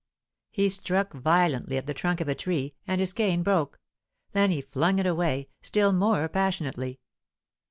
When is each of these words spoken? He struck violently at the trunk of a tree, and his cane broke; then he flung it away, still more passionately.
He 0.49 0.67
struck 0.69 1.13
violently 1.13 1.77
at 1.77 1.85
the 1.85 1.93
trunk 1.93 2.21
of 2.21 2.27
a 2.27 2.33
tree, 2.33 2.73
and 2.87 2.99
his 2.99 3.13
cane 3.13 3.43
broke; 3.43 3.79
then 4.31 4.49
he 4.49 4.61
flung 4.61 4.97
it 4.97 5.05
away, 5.05 5.47
still 5.61 5.93
more 5.93 6.27
passionately. 6.27 6.99